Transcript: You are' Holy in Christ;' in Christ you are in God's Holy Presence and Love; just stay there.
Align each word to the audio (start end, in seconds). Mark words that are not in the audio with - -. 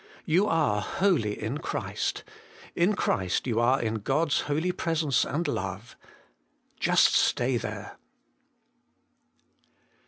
You 0.25 0.47
are' 0.47 0.81
Holy 0.99 1.39
in 1.39 1.59
Christ;' 1.59 2.23
in 2.75 2.95
Christ 2.95 3.45
you 3.45 3.59
are 3.59 3.79
in 3.79 3.99
God's 3.99 4.41
Holy 4.49 4.71
Presence 4.71 5.23
and 5.25 5.47
Love; 5.47 5.95
just 6.79 7.13
stay 7.13 7.55
there. 7.55 7.97